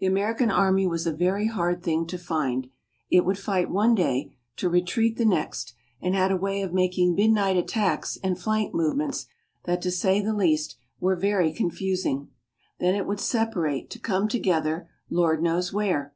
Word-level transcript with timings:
The 0.00 0.06
American 0.06 0.50
army 0.50 0.84
was 0.84 1.06
a 1.06 1.12
very 1.12 1.46
hard 1.46 1.80
thing 1.80 2.04
to 2.08 2.18
find. 2.18 2.66
It 3.08 3.24
would 3.24 3.38
fight 3.38 3.70
one 3.70 3.94
day, 3.94 4.34
to 4.56 4.68
retreat 4.68 5.16
the 5.16 5.24
next, 5.24 5.74
and 6.02 6.12
had 6.12 6.32
a 6.32 6.36
way 6.36 6.60
of 6.62 6.72
making 6.72 7.14
midnight 7.14 7.56
attacks 7.56 8.18
and 8.20 8.36
flank 8.36 8.74
movements 8.74 9.26
that, 9.66 9.80
to 9.82 9.92
say 9.92 10.20
the 10.20 10.34
least, 10.34 10.76
were 10.98 11.14
very 11.14 11.52
confusing. 11.52 12.30
Then 12.80 12.96
it 12.96 13.06
would 13.06 13.20
separate, 13.20 13.90
to 13.90 14.00
come 14.00 14.26
together 14.26 14.90
Lord 15.08 15.40
knows 15.40 15.72
where! 15.72 16.14